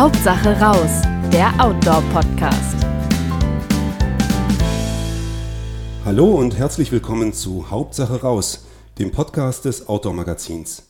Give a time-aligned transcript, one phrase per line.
[0.00, 2.86] Hauptsache raus, der Outdoor-Podcast.
[6.06, 8.64] Hallo und herzlich willkommen zu Hauptsache raus,
[8.98, 10.84] dem Podcast des Outdoor-Magazins.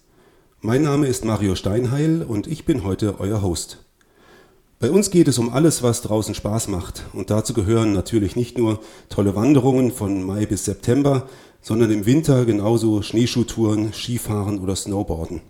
[0.61, 3.79] Mein Name ist Mario Steinheil und ich bin heute euer Host.
[4.79, 7.03] Bei uns geht es um alles, was draußen Spaß macht.
[7.13, 11.27] Und dazu gehören natürlich nicht nur tolle Wanderungen von Mai bis September,
[11.61, 15.41] sondern im Winter genauso Schneeschuhtouren, Skifahren oder Snowboarden.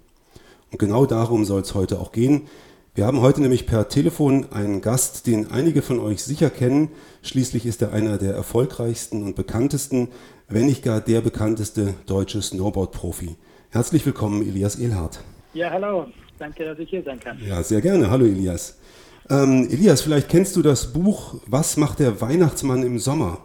[0.72, 2.48] Und genau darum soll es heute auch gehen.
[2.92, 6.90] Wir haben heute nämlich per Telefon einen Gast, den einige von euch sicher kennen.
[7.22, 10.08] Schließlich ist er einer der erfolgreichsten und bekanntesten,
[10.48, 13.36] wenn nicht gar der bekannteste deutsche Snowboard-Profi.
[13.70, 15.20] Herzlich willkommen, Elias Ehlhardt.
[15.54, 16.08] Ja, hallo.
[16.40, 17.38] Danke, dass ich hier sein kann.
[17.46, 18.10] Ja, sehr gerne.
[18.10, 18.76] Hallo, Elias.
[19.28, 23.38] Ähm, Elias, vielleicht kennst du das Buch Was macht der Weihnachtsmann im Sommer?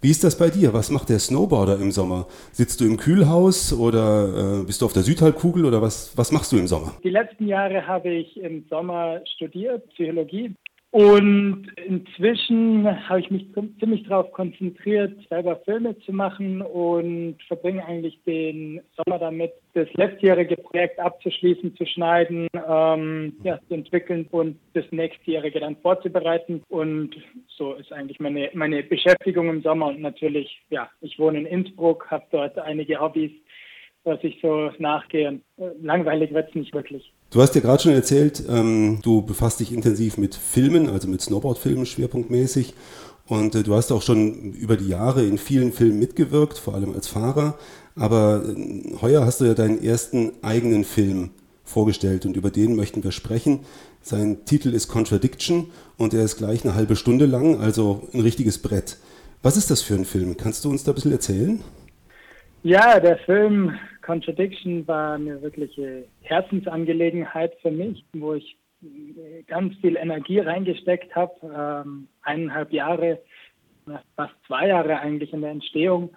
[0.00, 0.72] Wie ist das bei dir?
[0.72, 2.28] Was macht der Snowboarder im Sommer?
[2.52, 6.52] Sitzt du im Kühlhaus oder äh, bist du auf der Südhalbkugel oder was, was machst
[6.52, 6.94] du im Sommer?
[7.02, 10.54] Die letzten Jahre habe ich im Sommer studiert, Psychologie.
[10.90, 13.46] Und inzwischen habe ich mich
[13.78, 20.56] ziemlich darauf konzentriert, selber Filme zu machen und verbringe eigentlich den Sommer damit, das letztjährige
[20.56, 26.62] Projekt abzuschließen, zu schneiden, ähm, ja, zu entwickeln und das nächstjährige dann vorzubereiten.
[26.70, 27.14] Und
[27.48, 29.88] so ist eigentlich meine, meine Beschäftigung im Sommer.
[29.88, 33.32] Und natürlich, ja, ich wohne in Innsbruck, habe dort einige Hobbys,
[34.04, 35.40] was ich so nachgehe.
[35.80, 37.12] Langweilig wird es nicht wirklich.
[37.30, 41.20] Du hast ja gerade schon erzählt, ähm, du befasst dich intensiv mit Filmen, also mit
[41.20, 42.74] Snowboard-Filmen schwerpunktmäßig.
[43.26, 46.94] Und äh, du hast auch schon über die Jahre in vielen Filmen mitgewirkt, vor allem
[46.94, 47.58] als Fahrer.
[47.94, 51.30] Aber äh, heuer hast du ja deinen ersten eigenen Film
[51.64, 53.60] vorgestellt und über den möchten wir sprechen.
[54.00, 58.58] Sein Titel ist Contradiction und er ist gleich eine halbe Stunde lang, also ein richtiges
[58.58, 58.96] Brett.
[59.42, 60.36] Was ist das für ein Film?
[60.38, 61.60] Kannst du uns da ein bisschen erzählen?
[62.68, 68.58] Ja, der Film Contradiction war eine wirkliche Herzensangelegenheit für mich, wo ich
[69.46, 71.32] ganz viel Energie reingesteckt habe.
[71.86, 73.22] Ähm, eineinhalb Jahre,
[74.16, 76.10] fast zwei Jahre eigentlich in der Entstehung.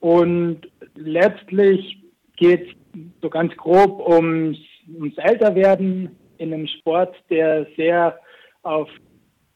[0.00, 2.02] Und letztlich
[2.36, 8.20] geht es so ganz grob ums, ums Älterwerden in einem Sport, der sehr
[8.64, 8.90] auf,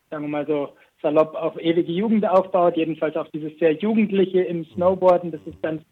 [0.09, 0.71] sagen wir mal so,
[1.03, 5.31] salopp auf ewige Jugend aufbaut, jedenfalls auf dieses sehr Jugendliche im Snowboarden.
[5.31, 5.83] Das ist ganz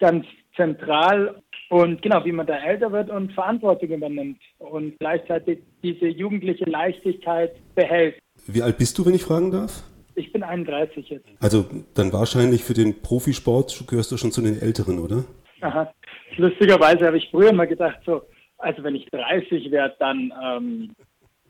[0.00, 6.08] ganz zentral und genau, wie man da älter wird und Verantwortung übernimmt und gleichzeitig diese
[6.08, 8.18] jugendliche Leichtigkeit behält.
[8.46, 9.84] Wie alt bist du, wenn ich fragen darf?
[10.16, 11.28] Ich bin 31 jetzt.
[11.40, 15.24] Also dann wahrscheinlich für den Profisport gehörst du schon zu den Älteren, oder?
[15.60, 15.92] Aha.
[16.36, 18.22] Lustigerweise habe ich früher mal gedacht, so,
[18.58, 20.90] also wenn ich 30 werde, dann, ähm,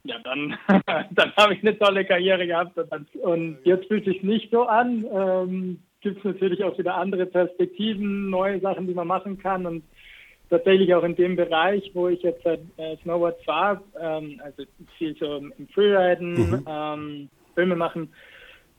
[0.05, 0.56] ja, dann,
[1.10, 2.77] dann habe ich eine tolle Karriere gehabt.
[2.77, 5.06] Und, dann, und jetzt fühlt sich nicht so an.
[5.12, 9.66] Ähm, gibt es natürlich auch wieder andere Perspektiven, neue Sachen, die man machen kann.
[9.66, 9.83] Und
[10.49, 12.59] tatsächlich auch in dem Bereich, wo ich jetzt äh,
[13.03, 14.65] Snowboard fahre, ähm, also
[14.99, 16.65] viel so im Freeriden, mhm.
[16.66, 18.10] ähm, Filme machen,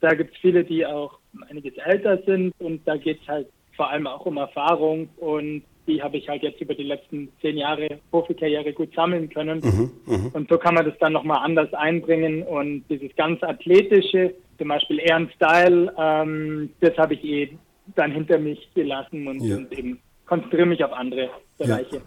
[0.02, 3.90] da gibt es viele, die auch einiges älter sind und da geht es halt vor
[3.90, 8.00] allem auch um Erfahrung und die habe ich halt jetzt über die letzten zehn Jahre
[8.12, 9.60] Profikarriere gut sammeln können.
[9.60, 10.30] Mhm, mh.
[10.34, 15.00] Und so kann man das dann nochmal anders einbringen und dieses ganz athletische, zum Beispiel
[15.00, 17.58] eher Style, ähm, das habe ich eh
[17.96, 19.58] dann hinter mich gelassen und, ja.
[19.58, 21.96] und eben konzentriere mich auf andere Bereiche.
[21.96, 22.02] Ja.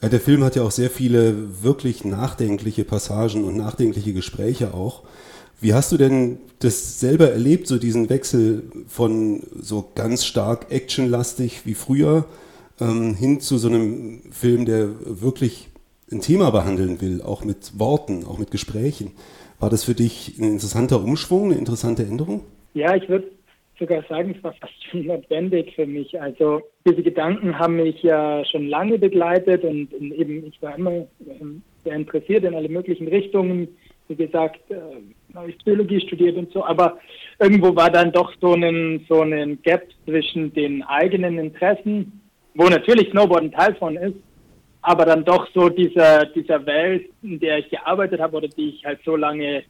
[0.00, 5.02] Ja, der Film hat ja auch sehr viele wirklich nachdenkliche Passagen und nachdenkliche Gespräche auch.
[5.60, 11.66] Wie hast du denn das selber erlebt, so diesen Wechsel von so ganz stark actionlastig
[11.66, 12.24] wie früher
[12.80, 15.68] ähm, hin zu so einem Film, der wirklich
[16.10, 19.12] ein Thema behandeln will, auch mit Worten, auch mit Gesprächen.
[19.62, 22.42] War das für dich ein interessanter Umschwung, eine interessante Änderung?
[22.74, 23.28] Ja, ich würde
[23.78, 26.20] sogar sagen, es war fast schon notwendig für mich.
[26.20, 31.06] Also diese Gedanken haben mich ja schon lange begleitet und, eben ich war immer
[31.40, 33.68] ähm, sehr interessiert in alle möglichen Richtungen.
[34.08, 36.98] Wie gesagt, äh, habe ich Biologie studiert und so, aber
[37.38, 42.20] irgendwo war dann doch so ein, so ein Gap zwischen den eigenen Interessen
[42.54, 44.16] wo natürlich Snowboard ein Teil von ist,
[44.82, 48.84] aber dann doch so dieser, dieser Welt, in der ich gearbeitet habe oder die ich
[48.84, 49.62] halt so lange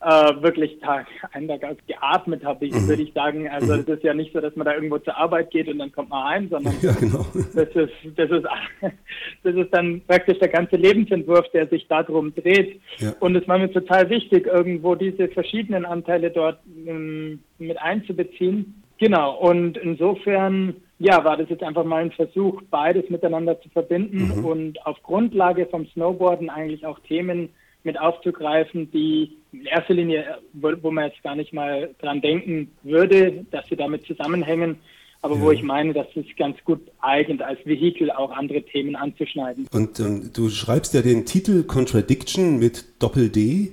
[0.00, 2.86] äh, wirklich Tag ein Tag aus geatmet habe, mhm.
[2.86, 3.48] würde ich sagen.
[3.48, 3.80] Also mhm.
[3.80, 6.10] es ist ja nicht so, dass man da irgendwo zur Arbeit geht und dann kommt
[6.10, 7.24] man heim, sondern ja, genau.
[7.54, 8.46] das, ist, das, ist,
[9.42, 12.80] das ist dann praktisch der ganze Lebensentwurf, der sich darum dreht.
[12.98, 13.14] Ja.
[13.20, 18.82] Und es war mir total wichtig, irgendwo diese verschiedenen Anteile dort ähm, mit einzubeziehen.
[18.98, 24.38] Genau, und insofern ja, war das jetzt einfach mal ein Versuch, beides miteinander zu verbinden
[24.38, 24.44] mhm.
[24.44, 27.50] und auf Grundlage vom Snowboarden eigentlich auch Themen
[27.84, 32.70] mit aufzugreifen, die in erster Linie, wo, wo man jetzt gar nicht mal dran denken
[32.82, 34.76] würde, dass sie damit zusammenhängen,
[35.22, 35.40] aber ja.
[35.42, 39.68] wo ich meine, dass es ganz gut eignet, als Vehikel auch andere Themen anzuschneiden.
[39.72, 43.72] Und ähm, du schreibst ja den Titel Contradiction mit Doppel-D.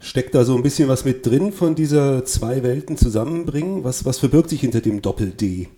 [0.00, 3.84] Steckt da so ein bisschen was mit drin von dieser zwei Welten zusammenbringen?
[3.84, 5.68] Was, was verbirgt sich hinter dem Doppel-D?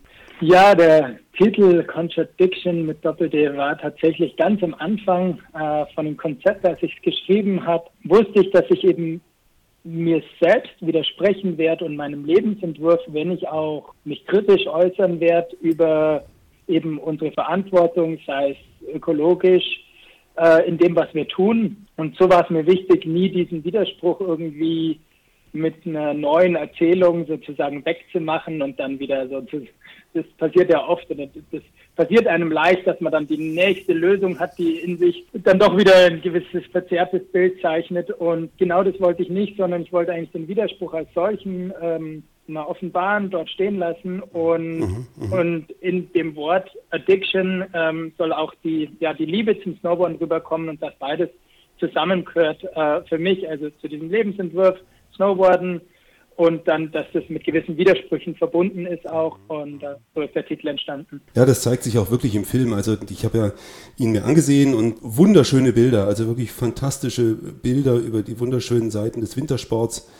[0.40, 6.66] Ja, der Titel Contradiction mit Doppel-D war tatsächlich ganz am Anfang äh, von dem Konzept,
[6.66, 9.22] als ich es geschrieben habe, wusste ich, dass ich eben
[9.82, 16.24] mir selbst widersprechen werde und meinem Lebensentwurf, wenn ich auch mich kritisch äußern werde über
[16.68, 19.64] eben unsere Verantwortung, sei es ökologisch,
[20.36, 21.86] äh, in dem, was wir tun.
[21.96, 25.00] Und so war es mir wichtig, nie diesen Widerspruch irgendwie
[25.52, 29.66] mit einer neuen Erzählung sozusagen wegzumachen und dann wieder so zu,
[30.14, 31.62] das passiert ja oft und das
[31.96, 35.76] passiert einem leicht, dass man dann die nächste Lösung hat, die in sich dann doch
[35.76, 38.10] wieder ein gewisses verzerrtes Bild zeichnet.
[38.10, 42.22] Und genau das wollte ich nicht, sondern ich wollte eigentlich den Widerspruch als solchen ähm,
[42.46, 44.20] mal offenbaren, dort stehen lassen.
[44.20, 45.32] Und, mhm, mhm.
[45.32, 50.68] und in dem Wort Addiction ähm, soll auch die, ja, die Liebe zum Snowboarden rüberkommen
[50.68, 51.30] und das beides
[51.78, 54.78] zusammengehört äh, für mich, also zu diesem Lebensentwurf
[55.16, 55.80] Snowboarden
[56.36, 60.46] und dann, dass das mit gewissen Widersprüchen verbunden ist auch und äh, so ist der
[60.46, 61.22] Titel entstanden.
[61.34, 62.74] Ja, das zeigt sich auch wirklich im Film.
[62.74, 63.52] Also ich habe ja
[63.96, 69.36] ihn mir angesehen und wunderschöne Bilder, also wirklich fantastische Bilder über die wunderschönen Seiten des
[69.36, 70.10] Wintersports.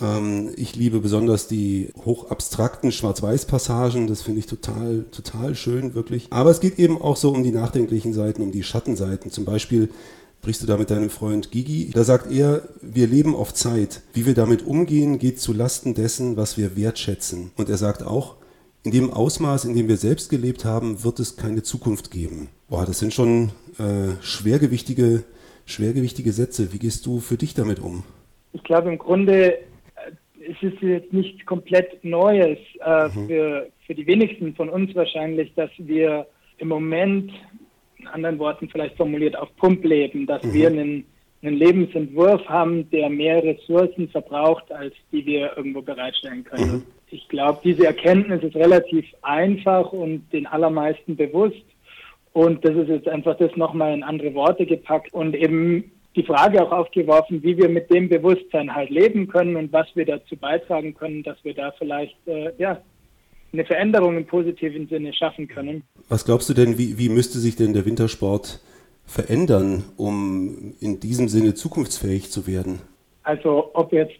[0.00, 6.28] Ähm, ich liebe besonders die hochabstrakten Schwarz-Weiß-Passagen, das finde ich total, total schön, wirklich.
[6.30, 9.32] Aber es geht eben auch so um die nachdenklichen Seiten, um die Schattenseiten.
[9.32, 9.88] Zum Beispiel
[10.44, 11.90] sprichst du da mit deinem Freund Gigi.
[11.94, 14.02] Da sagt er, wir leben auf Zeit.
[14.12, 17.50] Wie wir damit umgehen, geht zu Lasten dessen, was wir wertschätzen.
[17.56, 18.36] Und er sagt auch,
[18.82, 22.50] in dem Ausmaß, in dem wir selbst gelebt haben, wird es keine Zukunft geben.
[22.68, 25.24] Boah, das sind schon äh, schwergewichtige,
[25.64, 26.74] schwergewichtige Sätze.
[26.74, 28.02] Wie gehst du für dich damit um?
[28.52, 29.60] Ich glaube im Grunde, äh,
[30.46, 33.28] es ist jetzt nichts komplett Neues äh, mhm.
[33.28, 36.26] für, für die wenigsten von uns wahrscheinlich, dass wir
[36.58, 37.32] im Moment
[37.98, 40.52] in anderen Worten vielleicht formuliert, auf Pump leben, dass mhm.
[40.52, 41.04] wir einen,
[41.42, 46.72] einen Lebensentwurf haben, der mehr Ressourcen verbraucht, als die wir irgendwo bereitstellen können.
[46.72, 46.82] Mhm.
[47.10, 51.64] Ich glaube, diese Erkenntnis ist relativ einfach und den allermeisten bewusst.
[52.32, 56.62] Und das ist jetzt einfach das nochmal in andere Worte gepackt und eben die Frage
[56.62, 60.94] auch aufgeworfen, wie wir mit dem Bewusstsein halt leben können und was wir dazu beitragen
[60.94, 62.80] können, dass wir da vielleicht äh, ja,
[63.54, 65.84] eine Veränderung im positiven Sinne schaffen können.
[66.08, 68.60] Was glaubst du denn, wie, wie müsste sich denn der Wintersport
[69.06, 72.80] verändern, um in diesem Sinne zukunftsfähig zu werden?
[73.22, 74.18] Also ob jetzt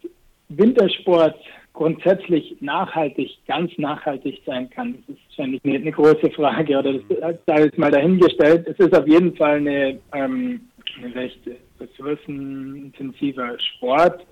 [0.48, 1.36] Wintersport
[1.72, 7.36] grundsätzlich nachhaltig, ganz nachhaltig sein kann, das ist wahrscheinlich eine, eine große Frage oder das
[7.46, 8.66] sei jetzt mal dahingestellt.
[8.68, 10.60] Es ist auf jeden Fall eine, ähm,
[11.02, 11.40] eine recht
[11.80, 14.24] ressourcenintensiver Sport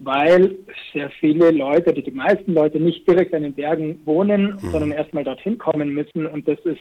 [0.00, 0.56] weil
[0.92, 4.70] sehr viele Leute, die, die meisten Leute nicht direkt an den Bergen wohnen, mhm.
[4.70, 6.26] sondern erstmal dorthin kommen müssen.
[6.26, 6.80] Und das ist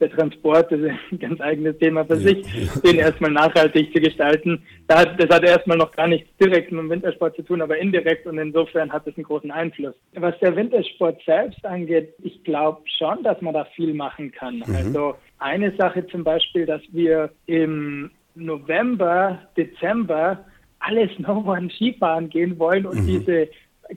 [0.00, 2.20] der Transport, das ist ein ganz eigenes Thema für ja.
[2.20, 2.46] sich,
[2.82, 4.62] den erstmal nachhaltig zu gestalten.
[4.88, 8.38] Das hat, erstmal noch gar nichts direkt mit dem Wintersport zu tun, aber indirekt und
[8.38, 9.94] insofern hat es einen großen Einfluss.
[10.14, 14.56] Was der Wintersport selbst angeht, ich glaube schon, dass man da viel machen kann.
[14.66, 14.74] Mhm.
[14.74, 20.44] Also eine Sache zum Beispiel, dass wir im November, Dezember
[20.86, 23.06] alle Snowboarden, Skifahren gehen wollen und mhm.
[23.06, 23.48] diese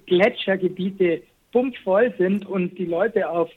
[0.05, 3.49] Gletschergebiete pumpvoll sind und die Leute auf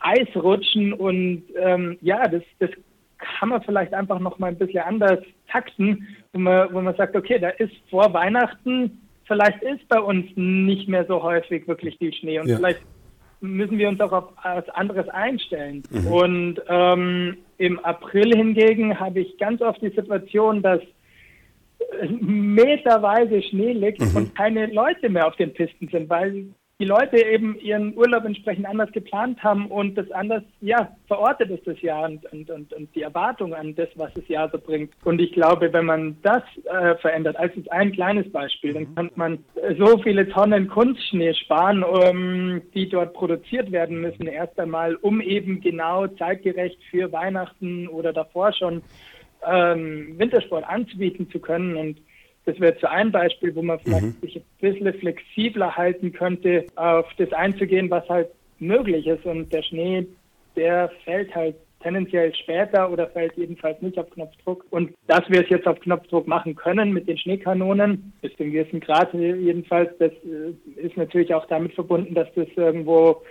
[0.00, 2.70] Eis rutschen und ähm, ja, das, das
[3.18, 7.14] kann man vielleicht einfach noch mal ein bisschen anders takten, wo man, wo man sagt,
[7.14, 12.14] okay, da ist vor Weihnachten, vielleicht ist bei uns nicht mehr so häufig wirklich viel
[12.14, 12.56] Schnee und ja.
[12.56, 12.80] vielleicht
[13.40, 15.82] müssen wir uns auch auf was anderes einstellen.
[15.90, 16.06] Mhm.
[16.06, 20.80] Und ähm, im April hingegen habe ich ganz oft die Situation, dass
[22.20, 24.16] meterweise Schnee liegt mhm.
[24.16, 26.46] und keine Leute mehr auf den Pisten sind, weil
[26.80, 31.66] die Leute eben ihren Urlaub entsprechend anders geplant haben und das anders, ja, verortet ist
[31.66, 34.90] das Jahr und, und, und, und die Erwartung an das, was das Jahr so bringt.
[35.04, 39.10] Und ich glaube, wenn man das äh, verändert, als jetzt ein kleines Beispiel, dann kann
[39.14, 39.44] man
[39.78, 45.60] so viele Tonnen Kunstschnee sparen, um, die dort produziert werden müssen, erst einmal, um eben
[45.60, 48.80] genau zeitgerecht für Weihnachten oder davor schon
[49.46, 51.76] ähm, Wintersport anzubieten zu können.
[51.76, 52.00] Und
[52.44, 54.16] das wäre zu einem Beispiel, wo man vielleicht mhm.
[54.20, 58.28] sich ein bisschen flexibler halten könnte, auf das einzugehen, was halt
[58.58, 59.24] möglich ist.
[59.24, 60.06] Und der Schnee,
[60.56, 64.64] der fällt halt tendenziell später oder fällt jedenfalls nicht auf Knopfdruck.
[64.70, 68.52] Und dass wir es jetzt auf Knopfdruck machen können mit den Schneekanonen, bis zu einem
[68.52, 73.22] gewissen Grad jedenfalls, das äh, ist natürlich auch damit verbunden, dass das irgendwo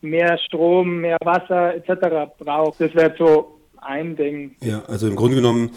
[0.00, 2.32] mehr Strom, mehr Wasser etc.
[2.38, 2.80] braucht.
[2.80, 4.56] Das wäre so ein Ding.
[4.62, 5.70] Ja, also im Grunde genommen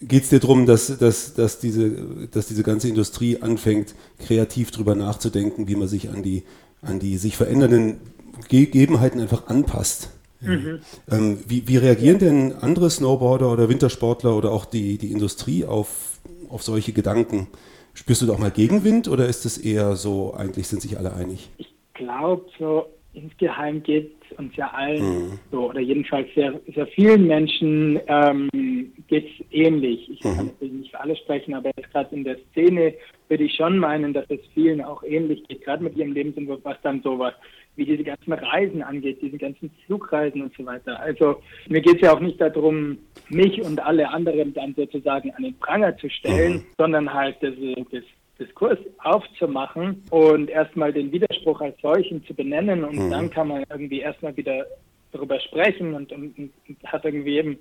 [0.00, 1.90] geht es dir darum, dass, dass, dass, diese,
[2.28, 6.44] dass diese ganze Industrie anfängt, kreativ darüber nachzudenken, wie man sich an die,
[6.82, 7.98] an die sich verändernden
[8.48, 10.10] Gegebenheiten einfach anpasst.
[10.40, 10.80] Mhm.
[11.10, 16.18] Ähm, wie, wie, reagieren denn andere Snowboarder oder Wintersportler oder auch die, die Industrie auf,
[16.48, 17.46] auf solche Gedanken?
[17.94, 21.14] Spürst du da auch mal Gegenwind oder ist es eher so, eigentlich sind sich alle
[21.14, 21.48] einig?
[21.56, 25.38] Ich glaube, so insgeheim geht es uns ja allen mhm.
[25.50, 28.50] so, oder jedenfalls sehr, sehr vielen Menschen ähm,
[29.08, 30.10] geht es ähnlich.
[30.10, 30.36] Ich mhm.
[30.36, 32.94] kann natürlich nicht für alle sprechen, aber jetzt gerade in der Szene
[33.28, 36.76] würde ich schon meinen, dass es vielen auch ähnlich geht, gerade mit ihrem Lebensentwurf, was
[36.82, 37.34] dann sowas
[37.76, 41.00] wie diese ganzen Reisen angeht, diese ganzen Flugreisen und so weiter.
[41.00, 41.36] Also
[41.68, 45.58] mir geht es ja auch nicht darum, mich und alle anderen dann sozusagen an den
[45.58, 46.66] Pranger zu stellen, mhm.
[46.78, 47.54] sondern halt das,
[47.90, 48.04] das
[48.38, 53.10] Diskurs aufzumachen und erstmal den Widerspruch als solchen zu benennen und mhm.
[53.10, 54.66] dann kann man irgendwie erstmal wieder
[55.12, 56.52] darüber sprechen und, und, und,
[56.84, 57.58] hat irgendwie eben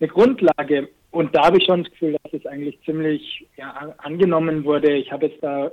[0.00, 0.88] eine Grundlage.
[1.12, 4.92] Und da habe ich schon das Gefühl, dass es eigentlich ziemlich ja, angenommen wurde.
[4.94, 5.70] Ich habe jetzt da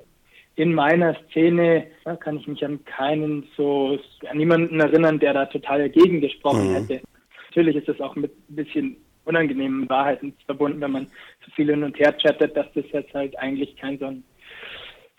[0.56, 3.98] in meiner Szene, da kann ich mich an keinen so,
[4.30, 6.76] an niemanden erinnern, der da total dagegen gesprochen mhm.
[6.76, 7.02] hätte.
[7.50, 11.08] Natürlich ist das auch mit ein bisschen unangenehmen Wahrheiten verbunden, wenn man
[11.46, 14.24] so viel hin und her chattet, dass das jetzt halt eigentlich kein so ein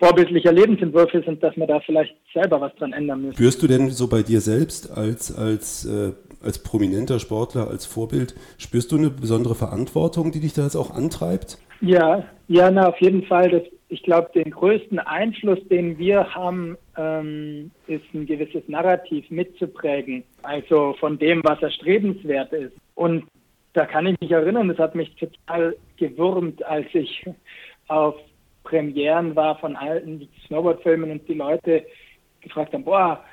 [0.03, 3.37] vorbildlicher Lebensentwurf ist und dass man da vielleicht selber was dran ändern müsste.
[3.37, 8.35] Spürst du denn so bei dir selbst als, als, äh, als prominenter Sportler, als Vorbild,
[8.59, 11.59] spürst du eine besondere Verantwortung, die dich da jetzt auch antreibt?
[11.81, 13.51] Ja, ja, na, auf jeden Fall.
[13.51, 20.25] Das, ich glaube, den größten Einfluss, den wir haben, ähm, ist ein gewisses Narrativ mitzuprägen.
[20.43, 22.73] Also von dem, was erstrebenswert ist.
[22.95, 23.25] Und
[23.73, 27.25] da kann ich mich erinnern, das hat mich total gewurmt, als ich
[27.89, 28.15] auf
[28.65, 31.85] Premieren war von alten Snowboard-Filmen und die Leute
[32.41, 33.25] gefragt haben, boah,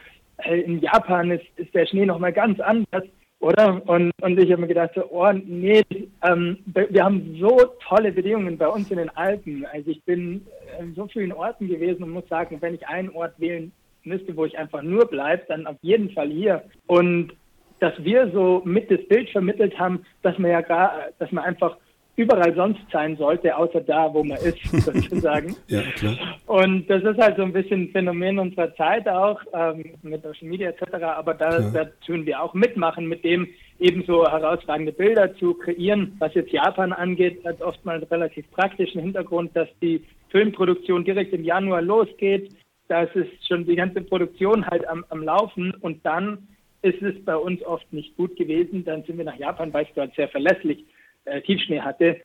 [0.45, 3.03] in Japan ist, ist der Schnee nochmal ganz anders,
[3.39, 3.81] oder?
[3.87, 5.83] Und, und ich habe mir gedacht, so, oh nee,
[6.23, 9.65] ähm, wir haben so tolle Bedingungen bei uns in den Alpen.
[9.65, 10.45] Also ich bin
[10.79, 13.71] in so vielen Orten gewesen und muss sagen, wenn ich einen Ort wählen
[14.03, 16.63] müsste, wo ich einfach nur bleibe, dann auf jeden Fall hier.
[16.87, 17.33] Und
[17.79, 21.77] dass wir so mit das Bild vermittelt haben, dass man ja gar, dass man einfach
[22.19, 25.55] überall sonst sein sollte, außer da, wo man ist, sozusagen.
[25.67, 26.17] ja, klar.
[26.47, 30.49] Und das ist halt so ein bisschen ein Phänomen unserer Zeit auch, ähm, mit Social
[30.49, 33.47] Media etc., aber da, da tun wir auch mitmachen, mit dem
[33.79, 36.17] ebenso herausragende Bilder zu kreieren.
[36.19, 41.45] Was jetzt Japan angeht, hat oftmals einen relativ praktischen Hintergrund, dass die Filmproduktion direkt im
[41.45, 42.53] Januar losgeht.
[42.89, 46.49] Da ist schon die ganze Produktion halt am, am Laufen und dann
[46.81, 48.85] ist es bei uns oft nicht gut gewesen.
[48.85, 50.85] Dann sind wir nach Japan, weil es dort sehr verlässlich
[51.25, 52.21] äh, Tiefschnee hatte.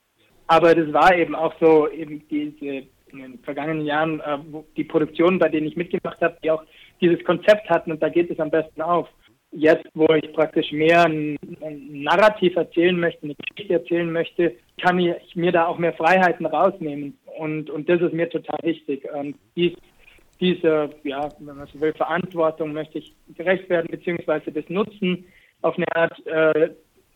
[0.46, 4.38] Aber das war eben auch so, eben diese in den vergangenen Jahren, äh,
[4.76, 6.64] die Produktionen, bei denen ich mitgemacht habe, die auch
[7.00, 9.08] dieses Konzept hatten und da geht es am besten auf.
[9.52, 14.98] Jetzt, wo ich praktisch mehr ein, ein Narrativ erzählen möchte, eine Geschichte erzählen möchte, kann
[14.98, 17.16] ich mir da auch mehr Freiheiten rausnehmen.
[17.38, 19.06] Und, und das ist mir total wichtig.
[19.12, 19.74] Und dies
[20.40, 25.24] diese, ja, wenn man so will, Verantwortung möchte ich gerecht werden, beziehungsweise das Nutzen
[25.62, 26.70] auf eine Art, äh,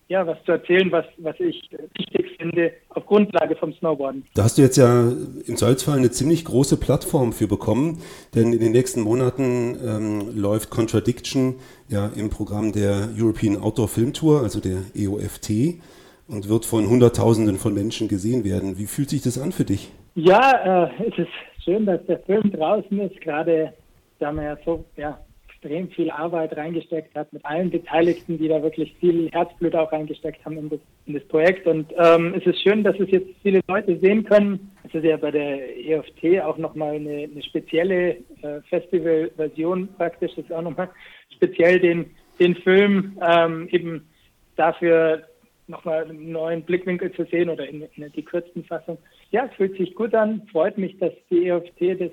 [0.08, 4.24] ja, was zu erzählen, was, was ich wichtig finde, auf Grundlage vom Snowboarden.
[4.34, 5.12] Da hast du jetzt ja
[5.46, 8.00] im Salzfall eine ziemlich große Plattform für bekommen,
[8.34, 11.56] denn in den nächsten Monaten ähm, läuft Contradiction
[11.88, 15.80] ja im Programm der European Outdoor Film Tour, also der EOFT,
[16.26, 18.78] und wird von Hunderttausenden von Menschen gesehen werden.
[18.78, 19.90] Wie fühlt sich das an für dich?
[20.14, 21.28] Ja, äh, es ist
[21.68, 23.74] schön, dass der Film draußen ist, gerade
[24.20, 28.62] da man ja so ja, extrem viel Arbeit reingesteckt hat mit allen Beteiligten, die da
[28.62, 31.66] wirklich viel Herzblut auch reingesteckt haben in das, in das Projekt.
[31.66, 34.70] Und ähm, es ist schön, dass es jetzt viele Leute sehen können.
[34.84, 40.32] Es ist ja bei der EFT auch nochmal eine, eine spezielle äh, Festivalversion praktisch.
[40.36, 40.88] Das ist auch nochmal
[41.36, 42.06] speziell den,
[42.40, 44.08] den Film ähm, eben
[44.56, 45.22] dafür
[45.66, 48.96] nochmal einen neuen Blickwinkel zu sehen oder in, in die kürzten Fassung
[49.30, 50.42] ja, es fühlt sich gut an.
[50.52, 52.10] Freut mich, dass die EFT das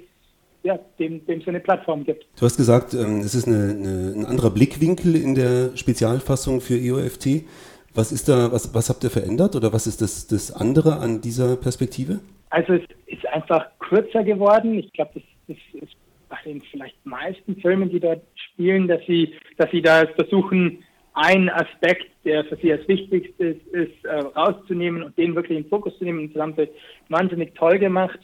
[0.64, 2.26] ja, dem, dem so eine Plattform gibt.
[2.40, 6.76] Du hast gesagt, ähm, es ist eine, eine, ein anderer Blickwinkel in der Spezialfassung für
[6.76, 7.46] EOFT.
[7.94, 11.22] Was ist da, was, was habt ihr verändert oder was ist das, das andere an
[11.22, 12.20] dieser Perspektive?
[12.50, 14.74] Also es ist einfach kürzer geworden.
[14.80, 15.94] Ich glaube, das, das ist
[16.30, 20.80] bei den vielleicht meisten Filmen, die dort spielen, dass sie, dass sie da versuchen,
[21.16, 25.70] ein Aspekt, der für sie als wichtigstes ist, äh, rauszunehmen und den wirklich in den
[25.70, 26.20] Fokus zu nehmen.
[26.20, 26.70] Und das haben sie
[27.10, 28.20] wahnsinnig toll gemacht.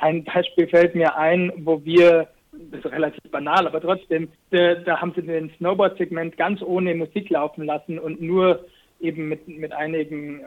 [0.00, 5.00] Ein Beispiel fällt mir ein, wo wir, das ist relativ banal, aber trotzdem, da, da
[5.00, 8.64] haben sie den Snowboard-Segment ganz ohne Musik laufen lassen und nur
[9.00, 10.40] eben mit, mit einigen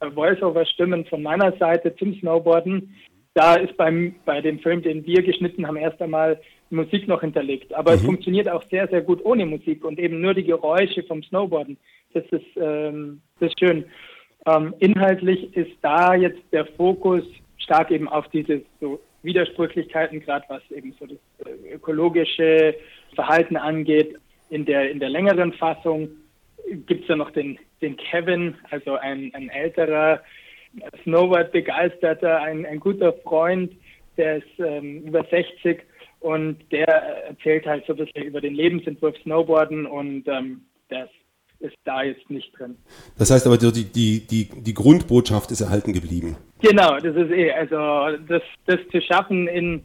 [0.00, 2.94] äh, Voice-Over-Stimmen von meiner Seite zum Snowboarden.
[3.32, 6.38] Da ist beim, bei dem Film, den wir geschnitten haben, erst einmal
[6.70, 7.74] Musik noch hinterlegt.
[7.74, 7.96] Aber mhm.
[7.96, 11.76] es funktioniert auch sehr, sehr gut ohne Musik und eben nur die Geräusche vom Snowboarden.
[12.14, 13.84] Das ist, ähm, das ist schön.
[14.46, 17.24] Ähm, inhaltlich ist da jetzt der Fokus
[17.58, 22.74] stark eben auf diese so Widersprüchlichkeiten, gerade was eben so das äh, ökologische
[23.14, 24.16] Verhalten angeht.
[24.48, 26.08] in der, in der längeren Fassung
[26.86, 30.20] gibt es ja noch den, den Kevin, also ein, ein älterer
[31.02, 33.72] Snowboard-Begeisterter, ein, ein guter Freund,
[34.16, 35.82] der ist ähm, über 60
[36.20, 36.88] und der
[37.28, 41.08] erzählt halt so ein bisschen über den Lebensentwurf Snowboarden und ähm, das
[41.60, 42.76] ist da jetzt nicht drin.
[43.18, 46.36] Das heißt aber, die, die, die, die Grundbotschaft ist erhalten geblieben.
[46.62, 49.84] Genau, das ist eh, also das, das zu schaffen in,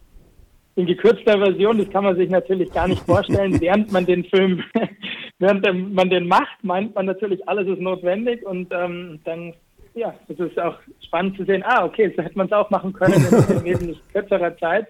[0.75, 4.63] in gekürzter Version, das kann man sich natürlich gar nicht vorstellen, während man den Film,
[5.39, 9.53] während man den macht, meint man natürlich, alles ist notwendig und ähm, dann,
[9.93, 12.93] ja, es ist auch spannend zu sehen, ah, okay, so hätte man es auch machen
[12.93, 13.21] können in,
[13.63, 14.87] wesentlich kürzerer Zeit.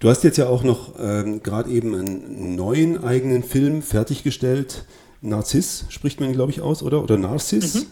[0.00, 4.84] Du hast jetzt ja auch noch ähm, gerade eben einen neuen eigenen Film fertiggestellt.
[5.22, 7.02] Narziss spricht man, glaube ich, aus, oder?
[7.02, 7.74] Oder Narziss?
[7.74, 7.86] Mhm.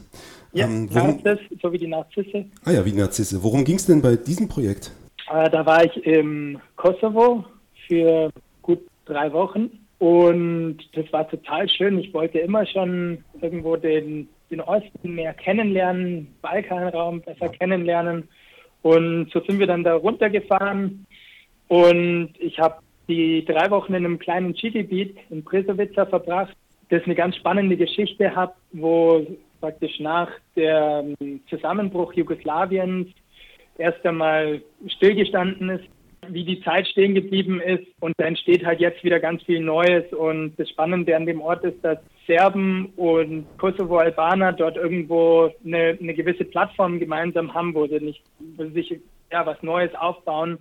[0.52, 2.44] Ja, ähm, worum, Narziss, so wie die Narzisse.
[2.64, 3.42] Ah ja, wie Narzisse.
[3.42, 4.92] Worum ging es denn bei diesem Projekt?
[5.32, 7.44] Äh, da war ich im Kosovo
[7.88, 8.30] für
[8.62, 11.98] gut drei Wochen und das war total schön.
[11.98, 18.28] Ich wollte immer schon irgendwo den, den Osten mehr kennenlernen, Balkanraum besser kennenlernen.
[18.82, 21.04] Und so sind wir dann da runtergefahren
[21.68, 22.76] und ich habe
[23.08, 26.56] die drei Wochen in einem kleinen Skigebiet in Prisovica verbracht,
[26.88, 29.26] das eine ganz spannende Geschichte hat, wo
[29.60, 33.08] praktisch nach dem Zusammenbruch Jugoslawiens
[33.78, 35.84] erst einmal stillgestanden ist,
[36.28, 37.86] wie die Zeit stehen geblieben ist.
[38.00, 40.12] Und da entsteht halt jetzt wieder ganz viel Neues.
[40.12, 46.14] Und das Spannende an dem Ort ist, dass Serben und Kosovo-Albaner dort irgendwo eine, eine
[46.14, 48.22] gewisse Plattform gemeinsam haben, wo sie nicht,
[48.56, 50.58] wo sie sich ja was Neues aufbauen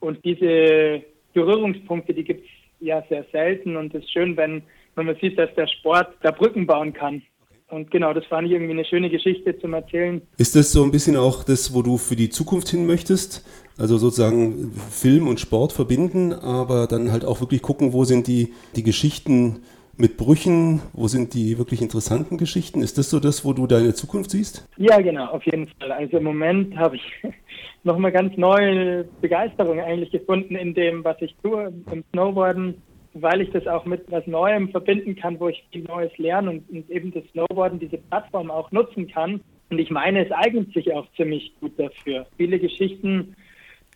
[0.00, 1.02] und diese
[1.34, 2.50] Berührungspunkte, die gibt es
[2.80, 4.62] ja sehr selten und es ist schön, wenn,
[4.94, 7.22] wenn man sieht, dass der Sport da Brücken bauen kann.
[7.70, 10.22] Und genau, das fand ich irgendwie eine schöne Geschichte zum Erzählen.
[10.38, 13.46] Ist das so ein bisschen auch das, wo du für die Zukunft hin möchtest?
[13.76, 18.54] Also sozusagen Film und Sport verbinden, aber dann halt auch wirklich gucken, wo sind die,
[18.74, 19.60] die Geschichten
[19.98, 22.82] mit Brüchen, wo sind die wirklich interessanten Geschichten?
[22.82, 24.68] Ist das so das, wo du deine Zukunft siehst?
[24.76, 25.90] Ja, genau, auf jeden Fall.
[25.90, 27.02] Also im Moment habe ich
[27.82, 32.80] nochmal ganz neue Begeisterung eigentlich gefunden in dem, was ich tue im Snowboarden,
[33.14, 36.70] weil ich das auch mit was Neuem verbinden kann, wo ich viel Neues lerne und,
[36.70, 39.40] und eben das Snowboarden, diese Plattform auch nutzen kann.
[39.70, 42.26] Und ich meine, es eignet sich auch ziemlich gut dafür.
[42.36, 43.34] Viele Geschichten,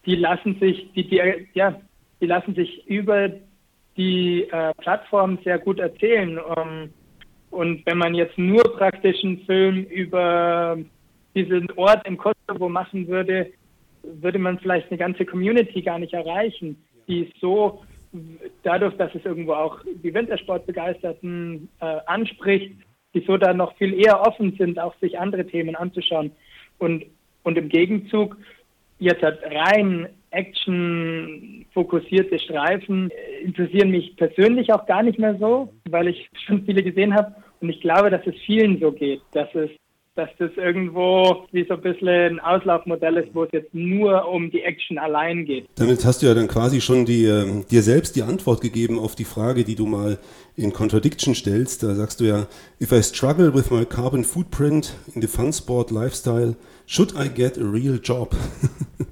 [0.05, 1.21] die lassen sich, die, die,
[1.55, 1.81] ja,
[2.21, 3.31] die lassen sich über
[3.97, 6.39] die äh, Plattform sehr gut erzählen.
[6.57, 6.91] Ähm,
[7.51, 10.79] und wenn man jetzt nur praktisch einen Film über
[11.35, 13.53] diesen Ort im Kosovo machen würde,
[14.03, 17.83] würde man vielleicht eine ganze Community gar nicht erreichen, die so
[18.63, 22.73] dadurch, dass es irgendwo auch die Wintersportbegeisterten äh, anspricht,
[23.15, 26.33] die so da noch viel eher offen sind, auch sich andere Themen anzuschauen.
[26.79, 27.05] Und,
[27.43, 28.37] und im Gegenzug
[28.99, 33.11] jetzt halt rein Action-fokussierte Streifen
[33.45, 37.35] interessieren mich persönlich auch gar nicht mehr so, weil ich schon viele gesehen habe.
[37.61, 39.71] Und ich glaube, dass es vielen so geht, dass es
[40.15, 44.51] dass das irgendwo wie so ein bisschen ein Auslaufmodell ist, wo es jetzt nur um
[44.51, 45.67] die Action allein geht.
[45.77, 49.15] Damit hast du ja dann quasi schon die, äh, dir selbst die Antwort gegeben auf
[49.15, 50.19] die Frage, die du mal
[50.55, 51.83] in Contradiction stellst.
[51.83, 52.47] Da sagst du ja,
[52.81, 57.57] if I struggle with my carbon footprint in the fun sport lifestyle, should I get
[57.57, 58.37] a real job?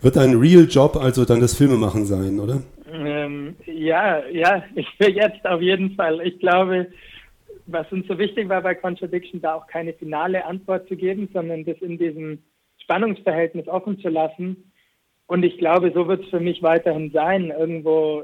[0.00, 2.62] Wird ein Real Job also dann das Filmemachen sein, oder?
[2.92, 6.20] Ähm, ja, ja, ich will jetzt auf jeden Fall.
[6.26, 6.88] Ich glaube,
[7.66, 11.64] was uns so wichtig war bei Contradiction, da auch keine finale Antwort zu geben, sondern
[11.64, 12.38] das in diesem
[12.78, 14.72] Spannungsverhältnis offen zu lassen.
[15.26, 18.22] Und ich glaube, so wird es für mich weiterhin sein, irgendwo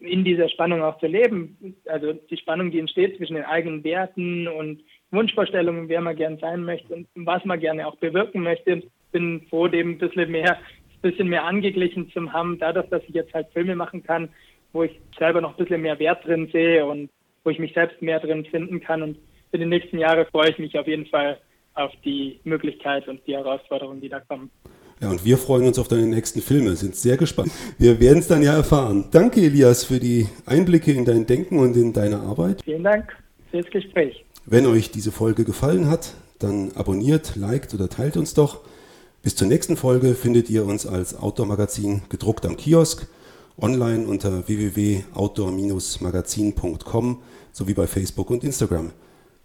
[0.00, 1.76] in dieser Spannung auch zu leben.
[1.86, 6.64] Also die Spannung, die entsteht zwischen den eigenen Werten und Wunschvorstellungen, wer man gern sein
[6.64, 8.82] möchte und was man gerne auch bewirken möchte.
[9.12, 13.02] Ich bin froh, dem ein bisschen mehr, ein bisschen mehr angeglichen zu haben, dadurch, dass
[13.06, 14.30] ich jetzt halt Filme machen kann,
[14.72, 17.10] wo ich selber noch ein bisschen mehr Wert drin sehe und
[17.44, 19.02] wo ich mich selbst mehr drin finden kann.
[19.02, 19.18] Und
[19.50, 21.38] für die nächsten Jahre freue ich mich auf jeden Fall
[21.74, 24.50] auf die Möglichkeit und die Herausforderungen, die da kommen.
[25.02, 27.50] Ja, und wir freuen uns auf deine nächsten Filme, sind sehr gespannt.
[27.76, 29.08] Wir werden es dann ja erfahren.
[29.10, 32.62] Danke, Elias, für die Einblicke in dein Denken und in deine Arbeit.
[32.64, 33.14] Vielen Dank
[33.50, 34.24] fürs Gespräch.
[34.46, 38.60] Wenn euch diese Folge gefallen hat, dann abonniert, liked oder teilt uns doch.
[39.22, 43.06] Bis zur nächsten Folge findet ihr uns als Outdoor-Magazin gedruckt am Kiosk
[43.56, 48.90] online unter www.outdoor-magazin.com sowie bei Facebook und Instagram.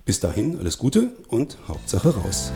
[0.04, 2.52] Bis dahin alles Gute und Hauptsache raus.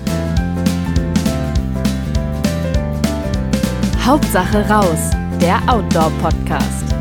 [4.03, 7.00] Hauptsache raus, der Outdoor-Podcast.